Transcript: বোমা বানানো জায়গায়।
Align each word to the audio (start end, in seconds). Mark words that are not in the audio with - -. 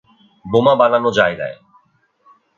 বোমা 0.45 0.73
বানানো 0.75 1.09
জায়গায়। 1.11 1.55